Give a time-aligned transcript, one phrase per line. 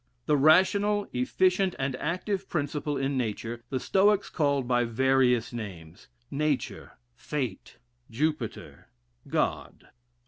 [0.25, 6.93] The rational, efficient, and active principle in nature, the Stoics called by various names: Nature,
[7.13, 7.77] fate,
[8.09, 8.87] Jupiter,
[9.27, 9.89] God.